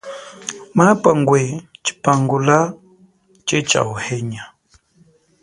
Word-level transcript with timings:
Maabwa 0.75 1.11
ngwe 1.19 1.41
chipangula 1.83 2.57
che 3.47 3.57
cha 3.69 3.81
uhenya. 3.93 4.43